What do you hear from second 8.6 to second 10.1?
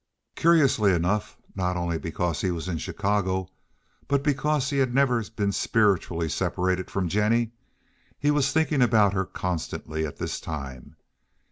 about her constantly